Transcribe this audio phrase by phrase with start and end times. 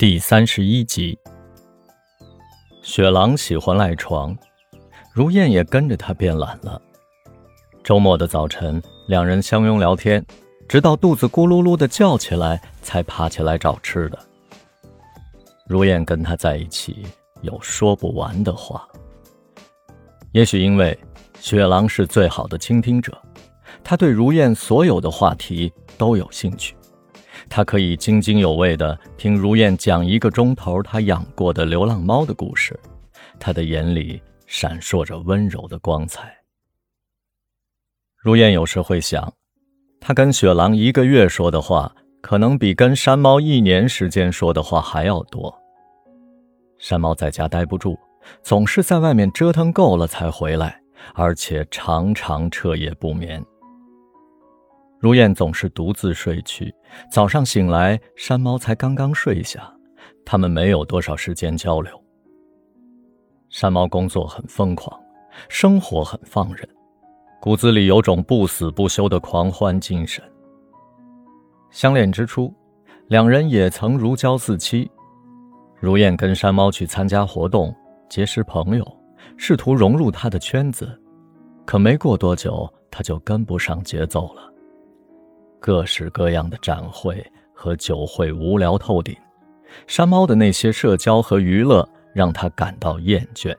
[0.00, 1.18] 第三十一集，
[2.80, 4.34] 雪狼喜欢赖床，
[5.12, 6.80] 如燕也跟着他变懒了。
[7.84, 10.24] 周末的早晨，两人相拥聊天，
[10.66, 14.18] 直到肚子咕噜噜的叫起来，才爬起来找吃的。
[15.66, 17.04] 如燕跟他在一起
[17.42, 18.88] 有说不完的话。
[20.32, 20.98] 也许因为
[21.40, 23.12] 雪狼是最好的倾听者，
[23.84, 26.74] 他对如燕所有的话题都有兴趣。
[27.50, 32.78] 他可以津津有味地听如燕讲一个钟头他养过的流浪猫的故事，
[33.40, 36.32] 他的眼里闪烁着温柔的光彩。
[38.16, 39.32] 如燕有时会想，
[40.00, 45.52] 他跟雪狼一个月说的话，可能比跟山猫一年时间说的话还要多。
[46.78, 47.98] 山猫在家待不住，
[48.42, 50.80] 总是在外面折腾够了才回来，
[51.14, 53.44] 而且常常彻夜不眠。
[55.00, 56.72] 如燕总是独自睡去，
[57.10, 59.74] 早上醒来，山猫才刚刚睡下，
[60.26, 61.90] 他们没有多少时间交流。
[63.48, 65.00] 山猫工作很疯狂，
[65.48, 66.68] 生活很放任，
[67.40, 70.22] 骨子里有种不死不休的狂欢精神。
[71.70, 72.54] 相恋之初，
[73.08, 74.90] 两人也曾如胶似漆。
[75.78, 77.74] 如燕跟山猫去参加活动，
[78.06, 78.86] 结识朋友，
[79.38, 81.00] 试图融入他的圈子，
[81.64, 84.42] 可没过多久，他就跟不上节奏了。
[85.60, 89.14] 各式各样的展会和酒会无聊透顶，
[89.86, 93.54] 山猫的那些社交和娱乐让他感到厌倦，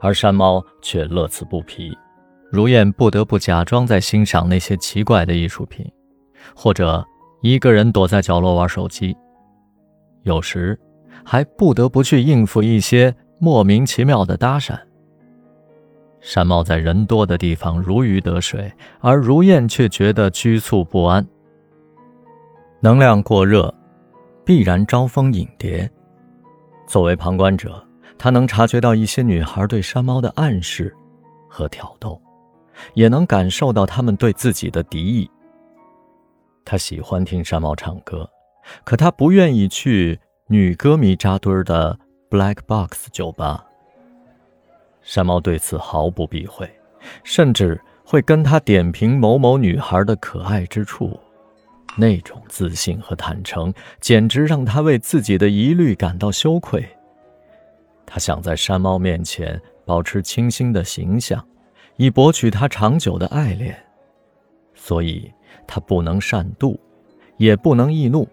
[0.00, 1.96] 而山猫却乐此不疲。
[2.50, 5.86] 如燕不得不假装在欣赏那些奇怪的艺术品，
[6.54, 7.04] 或者
[7.42, 9.16] 一个人躲在角落玩手机，
[10.24, 10.78] 有时
[11.24, 14.76] 还不得不去应付一些莫名其妙的搭讪。
[16.20, 21.26] 山猫在人多的地方如鱼得水，而如燕却觉得局促不安。
[22.80, 23.72] 能量过热，
[24.44, 25.90] 必然招蜂引蝶。
[26.86, 27.82] 作为旁观者，
[28.16, 30.94] 他能察觉到一些女孩对山猫的暗示
[31.48, 32.20] 和挑逗，
[32.94, 35.30] 也能感受到他们对自己的敌意。
[36.64, 38.28] 他喜欢听山猫唱歌，
[38.84, 40.18] 可他不愿意去
[40.48, 43.64] 女歌迷扎堆的 Black Box 酒吧。
[45.02, 46.68] 山猫对此毫不避讳，
[47.24, 51.18] 甚至会跟他点评某某女孩的可爱之处。
[51.96, 56.86] 那种自信和坦诚，简直让他为自己的疑虑感到羞愧。
[58.06, 61.44] 他想在山猫面前保持清新的形象，
[61.96, 63.76] 以博取他长久的爱恋。
[64.74, 65.32] 所以，
[65.66, 66.78] 他不能善妒，
[67.36, 68.28] 也不能易怒，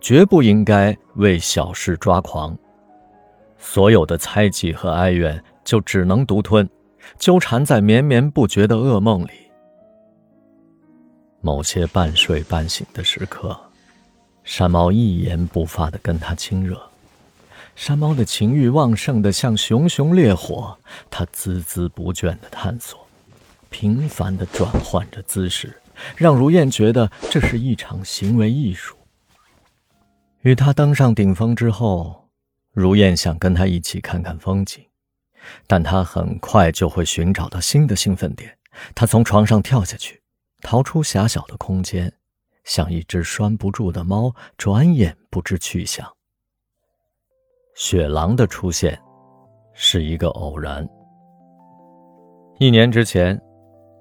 [0.00, 2.56] 绝不应该为小事抓狂。
[3.56, 5.42] 所有的猜忌和哀怨。
[5.68, 6.66] 就只能独吞，
[7.18, 9.32] 纠缠在绵绵不绝的噩梦里。
[11.42, 13.54] 某些半睡半醒的时刻，
[14.44, 16.80] 山猫一言不发地跟他亲热。
[17.76, 20.74] 山猫的情欲旺盛的像熊熊烈火，
[21.10, 23.06] 它孜孜不倦地探索，
[23.68, 25.78] 频繁地转换着姿势，
[26.16, 28.96] 让如燕觉得这是一场行为艺术。
[30.40, 32.26] 与他登上顶峰之后，
[32.72, 34.82] 如燕想跟他一起看看风景。
[35.66, 38.56] 但他很快就会寻找到新的兴奋点。
[38.94, 40.22] 他从床上跳下去，
[40.62, 42.12] 逃出狭小的空间，
[42.64, 46.06] 像一只拴不住的猫，转眼不知去向。
[47.74, 49.00] 雪狼的出现
[49.74, 50.88] 是一个偶然。
[52.58, 53.40] 一年之前，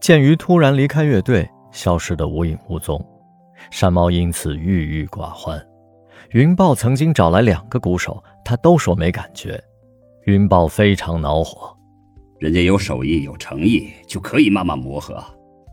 [0.00, 3.04] 剑鱼突然离开乐队，消失得无影无踪，
[3.70, 5.60] 山猫因此郁郁寡欢。
[6.30, 9.62] 云豹曾经找来两个鼓手，他都说没感觉。
[10.26, 11.76] 云豹非常恼火，
[12.38, 15.22] 人家有手艺有诚意就可以慢慢磨合，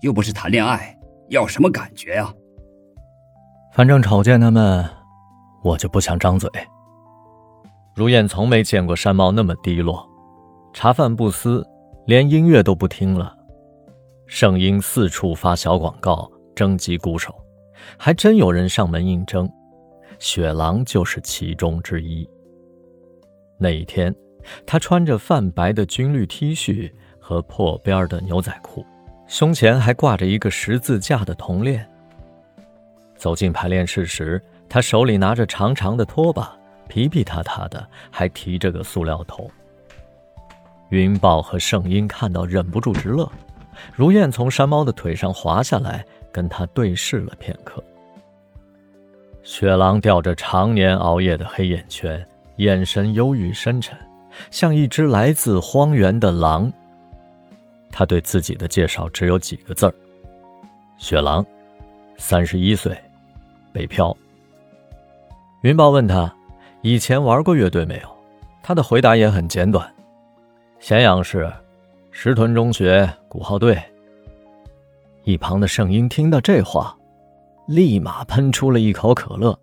[0.00, 0.98] 又不是谈恋爱，
[1.28, 2.34] 要什么感觉啊？
[3.72, 4.84] 反正瞅见他们，
[5.62, 6.50] 我就不想张嘴。
[7.94, 10.04] 如燕从没见过山猫那么低落，
[10.72, 11.64] 茶饭不思，
[12.06, 13.36] 连音乐都不听了。
[14.26, 17.32] 圣婴四处发小广告征集鼓手，
[17.96, 19.48] 还真有人上门应征，
[20.18, 22.28] 雪狼就是其中之一。
[23.56, 24.12] 那一天。
[24.66, 28.84] 他穿着泛白的军绿 T 恤和破边的牛仔裤，
[29.26, 31.88] 胸前还挂着一个十字架的铜链。
[33.16, 36.56] 走进排练室时，他手里拿着长长的拖把，
[36.88, 39.48] 皮皮塌塌的，还提着个塑料桶。
[40.90, 43.30] 云豹和圣婴看到忍不住直乐，
[43.94, 47.82] 如燕从山猫的腿上滑下来，跟他对视了片刻。
[49.42, 52.24] 雪狼吊着常年熬夜的黑眼圈，
[52.56, 53.96] 眼神忧郁深沉。
[54.50, 56.72] 像一只来自荒原的狼。
[57.90, 59.94] 他对自己的介绍只有几个字儿
[60.96, 61.44] ：“雪狼，
[62.16, 62.96] 三十一岁，
[63.72, 64.16] 北漂。”
[65.62, 66.34] 云豹问他
[66.82, 68.08] ：“以前玩过乐队没有？
[68.62, 69.92] 他的回答也很简短：
[70.80, 71.52] 咸阳市，
[72.10, 73.80] 石屯中学鼓号队。
[75.24, 76.96] 一旁的圣婴听到这话，
[77.66, 79.56] 立马喷出了一口可乐。